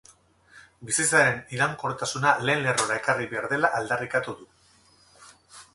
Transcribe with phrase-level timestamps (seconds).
[0.89, 4.53] Bizitzaren iraunkortasuna lehen lerrora ekarri behar dela aldarrikatu du.